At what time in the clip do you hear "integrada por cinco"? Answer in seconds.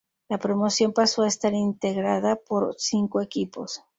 1.53-3.21